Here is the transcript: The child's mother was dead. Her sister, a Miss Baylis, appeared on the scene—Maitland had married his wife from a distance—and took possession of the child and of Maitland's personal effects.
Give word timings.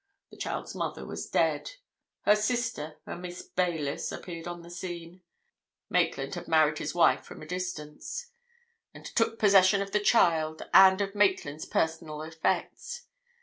The 0.31 0.37
child's 0.37 0.73
mother 0.73 1.05
was 1.05 1.29
dead. 1.29 1.73
Her 2.21 2.35
sister, 2.35 2.97
a 3.05 3.15
Miss 3.15 3.43
Baylis, 3.43 4.11
appeared 4.11 4.47
on 4.47 4.63
the 4.63 4.71
scene—Maitland 4.71 6.33
had 6.33 6.47
married 6.47 6.79
his 6.79 6.95
wife 6.95 7.23
from 7.23 7.43
a 7.43 7.45
distance—and 7.45 9.05
took 9.05 9.37
possession 9.37 9.79
of 9.79 9.91
the 9.91 9.99
child 9.99 10.63
and 10.73 11.01
of 11.01 11.13
Maitland's 11.13 11.67
personal 11.67 12.23
effects. 12.23 13.05